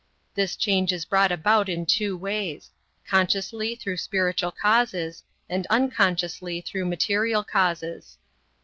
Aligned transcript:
This 0.33 0.55
change 0.55 0.91
is 0.91 1.05
brought 1.05 1.31
about 1.31 1.69
in 1.69 1.85
two 1.85 2.17
ways: 2.17 2.71
consciously 3.07 3.75
through 3.75 3.97
spiritual 3.97 4.49
causes, 4.51 5.23
and 5.47 5.67
unconsciously 5.69 6.59
through 6.59 6.85
material 6.85 7.43
causes. 7.43 8.17